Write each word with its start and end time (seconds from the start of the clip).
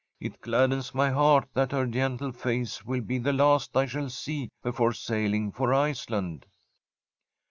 'It 0.19 0.41
gladdens 0.41 0.95
my 0.95 1.11
heart 1.11 1.47
that 1.53 1.73
her 1.73 1.85
gentle 1.85 2.31
face 2.31 2.83
will 2.83 3.01
be 3.01 3.19
the 3.19 3.31
last 3.33 3.77
I 3.77 3.85
shall 3.85 4.09
see 4.09 4.49
before 4.63 4.93
sailing 4.93 5.51
for 5.51 5.75
Iceland.' 5.75 6.47